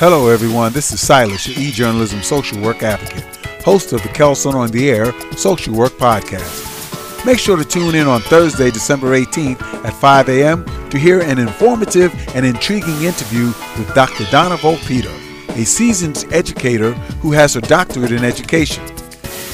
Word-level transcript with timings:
Hello, 0.00 0.26
everyone. 0.26 0.72
This 0.72 0.90
is 0.90 1.00
Silas, 1.00 1.46
your 1.46 1.56
e-journalism 1.56 2.20
social 2.24 2.60
work 2.60 2.82
advocate, 2.82 3.22
host 3.62 3.92
of 3.92 4.02
the 4.02 4.08
Kelsunn 4.08 4.54
on 4.54 4.72
the 4.72 4.90
Air 4.90 5.12
Social 5.36 5.72
Work 5.72 5.92
Podcast. 5.92 7.24
Make 7.24 7.38
sure 7.38 7.56
to 7.56 7.64
tune 7.64 7.94
in 7.94 8.08
on 8.08 8.20
Thursday, 8.22 8.72
December 8.72 9.16
18th 9.16 9.62
at 9.84 9.94
5 9.94 10.28
a.m. 10.30 10.64
to 10.90 10.98
hear 10.98 11.20
an 11.20 11.38
informative 11.38 12.12
and 12.34 12.44
intriguing 12.44 13.02
interview 13.02 13.46
with 13.78 13.94
Dr. 13.94 14.24
Donna 14.32 14.56
Volpitta, 14.56 15.14
a 15.50 15.64
seasoned 15.64 16.24
educator 16.32 16.94
who 17.22 17.30
has 17.30 17.54
her 17.54 17.60
doctorate 17.60 18.10
in 18.10 18.24
education. 18.24 18.84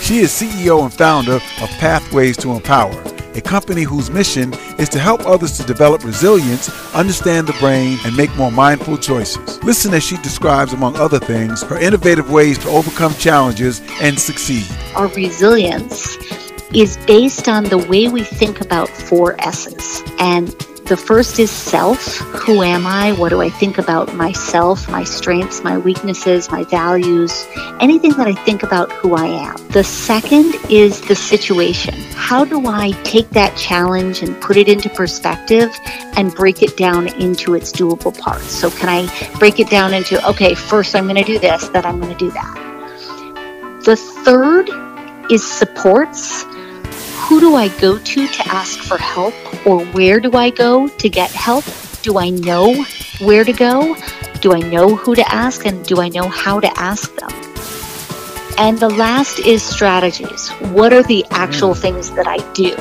She 0.01 0.21
is 0.21 0.31
CEO 0.31 0.83
and 0.85 0.93
founder 0.93 1.35
of 1.35 1.71
Pathways 1.79 2.39
to 2.39 2.53
Empower, 2.53 2.99
a 3.35 3.41
company 3.41 3.83
whose 3.83 4.11
mission 4.11 4.53
is 4.79 4.89
to 4.91 4.99
help 4.99 5.27
others 5.27 5.57
to 5.59 5.65
develop 5.65 6.05
resilience, 6.05 6.69
understand 6.95 7.47
the 7.47 7.53
brain, 7.55 7.99
and 8.05 8.17
make 8.17 8.35
more 8.37 8.51
mindful 8.51 8.99
choices. 8.99 9.63
Listen 9.63 9.95
as 9.95 10.03
she 10.03 10.17
describes, 10.19 10.73
among 10.73 10.97
other 10.97 11.19
things, 11.19 11.63
her 11.63 11.79
innovative 11.79 12.31
ways 12.31 12.59
to 12.59 12.69
overcome 12.69 13.15
challenges 13.15 13.81
and 14.01 14.19
succeed. 14.19 14.67
Our 14.95 15.09
resilience 15.09 16.17
is 16.75 16.97
based 17.07 17.49
on 17.49 17.65
the 17.65 17.79
way 17.79 18.09
we 18.09 18.23
think 18.23 18.61
about 18.61 18.89
four 18.89 19.37
S's. 19.41 20.03
And 20.19 20.55
the 20.91 20.97
first 20.97 21.39
is 21.39 21.53
self. 21.53 22.17
Who 22.43 22.65
am 22.65 22.85
I? 22.85 23.13
What 23.13 23.29
do 23.29 23.41
I 23.41 23.49
think 23.49 23.79
about 23.79 24.13
myself, 24.17 24.91
my 24.91 25.05
strengths, 25.05 25.63
my 25.63 25.79
weaknesses, 25.79 26.51
my 26.51 26.65
values, 26.65 27.47
anything 27.79 28.11
that 28.15 28.27
I 28.27 28.35
think 28.35 28.65
about 28.65 28.91
who 28.91 29.15
I 29.15 29.27
am. 29.27 29.55
The 29.69 29.85
second 29.85 30.57
is 30.69 31.01
the 31.03 31.15
situation. 31.15 31.95
How 32.15 32.45
do 32.45 32.67
I 32.67 32.91
take 33.05 33.31
that 33.31 33.57
challenge 33.57 34.21
and 34.23 34.41
put 34.43 34.57
it 34.57 34.69
into 34.69 34.89
perspective 34.91 35.71
and 36.17 36.35
break 36.35 36.61
it 36.61 36.77
down 36.77 37.07
into 37.21 37.55
its 37.55 37.71
doable 37.71 38.19
parts? 38.19 38.51
So, 38.51 38.69
can 38.69 38.89
I 38.89 39.39
break 39.39 39.61
it 39.61 39.71
down 39.71 39.95
into, 39.95 40.19
okay, 40.31 40.57
first 40.57 40.97
I'm 40.97 41.05
going 41.05 41.15
to 41.15 41.25
do 41.25 41.39
this, 41.39 41.69
then 41.69 41.87
I'm 41.87 42.01
going 42.01 42.13
to 42.13 42.19
do 42.19 42.33
that? 42.33 43.83
The 43.85 43.95
third 43.95 44.69
is 45.31 45.49
supports 45.49 46.45
who 47.31 47.39
do 47.39 47.55
I 47.55 47.69
go 47.79 47.97
to 47.97 48.27
to 48.27 48.49
ask 48.49 48.81
for 48.81 48.99
help 48.99 49.33
or 49.65 49.85
where 49.93 50.19
do 50.19 50.33
I 50.33 50.51
go 50.51 50.89
to 50.89 51.09
get 51.09 51.31
help? 51.31 51.65
Do 52.03 52.19
I 52.19 52.31
know 52.31 52.85
where 53.21 53.45
to 53.45 53.53
go? 53.53 53.95
Do 54.41 54.53
I 54.53 54.59
know 54.59 54.97
who 54.97 55.15
to 55.15 55.33
ask 55.33 55.65
and 55.65 55.87
do 55.87 56.01
I 56.01 56.09
know 56.09 56.27
how 56.27 56.59
to 56.59 56.69
ask 56.77 57.15
them? 57.15 57.31
And 58.59 58.81
the 58.81 58.89
last 58.89 59.39
is 59.39 59.63
strategies. 59.63 60.49
What 60.75 60.93
are 60.93 61.05
the 61.05 61.25
actual 61.31 61.73
things 61.73 62.11
that 62.17 62.27
I 62.27 62.39
do? 62.53 62.75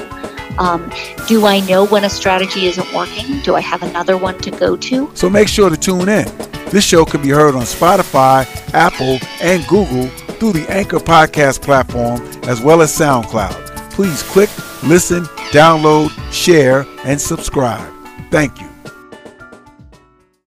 Um, 0.58 0.92
do 1.28 1.46
I 1.46 1.60
know 1.60 1.86
when 1.86 2.04
a 2.04 2.10
strategy 2.10 2.66
isn't 2.66 2.92
working? 2.92 3.42
Do 3.42 3.54
I 3.54 3.62
have 3.62 3.84
another 3.84 4.18
one 4.18 4.40
to 4.40 4.50
go 4.50 4.76
to? 4.76 5.12
So 5.14 5.30
make 5.30 5.48
sure 5.48 5.70
to 5.70 5.78
tune 5.78 6.10
in. 6.10 6.26
This 6.72 6.84
show 6.84 7.06
can 7.06 7.22
be 7.22 7.30
heard 7.30 7.54
on 7.54 7.66
Spotify, 7.66 8.48
Apple, 8.74 9.20
and 9.44 9.64
Google 9.68 10.08
through 10.40 10.54
the 10.54 10.66
Anchor 10.72 10.98
podcast 10.98 11.62
platform 11.62 12.20
as 12.50 12.62
well 12.62 12.82
as 12.82 12.92
SoundCloud 12.98 13.69
please 14.00 14.24
click, 14.24 14.50
listen, 14.82 15.26
download, 15.52 16.10
share, 16.32 16.86
and 17.04 17.20
subscribe. 17.20 17.94
Thank 18.32 18.62
you. 18.62 18.79